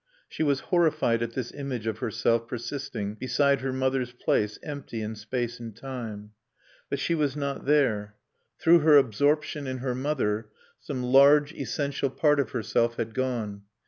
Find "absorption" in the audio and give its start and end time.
8.97-9.67